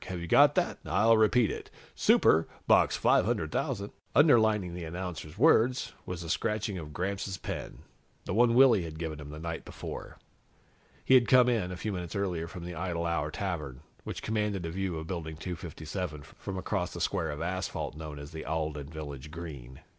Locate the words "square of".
16.99-17.39